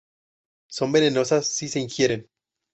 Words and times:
Son 0.67 0.91
venenosas 0.91 1.45
si 1.45 1.67
se 1.69 1.79
ingieren. 1.79 2.27